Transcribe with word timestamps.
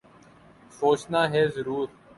سوچنا 0.79 1.21
ہے 1.33 1.43
ضرور۔ 1.55 1.87